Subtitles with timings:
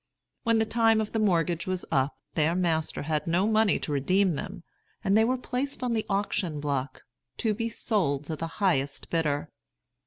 [0.41, 4.31] When the time of the mortgage was up, their master had no money to redeem
[4.31, 4.63] them,
[5.03, 7.03] and they were placed on the auction block,
[7.37, 9.51] to be sold to the highest bidder.